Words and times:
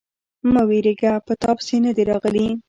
_مه 0.51 0.61
وېرېږه، 0.69 1.13
په 1.25 1.33
تاپسې 1.43 1.75
نه 1.85 1.91
دي 1.95 2.03
راغلی. 2.11 2.45